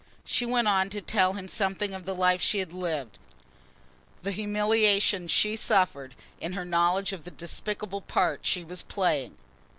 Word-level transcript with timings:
She 0.25 0.47
went 0.47 0.67
on 0.67 0.89
to 0.89 0.99
tell 0.99 1.33
him 1.33 1.47
something 1.47 1.93
of 1.93 2.05
the 2.07 2.15
life 2.15 2.41
she 2.41 2.57
had 2.57 2.73
lived, 2.73 3.19
the 4.23 4.31
humiliation 4.31 5.27
she 5.27 5.55
suffered 5.55 6.15
in 6.39 6.53
her 6.53 6.65
knowledge 6.65 7.13
of 7.13 7.23
the 7.23 7.29
despicable 7.29 8.01
part 8.01 8.43
she 8.43 8.63
was 8.63 8.81
playing. 8.81 9.37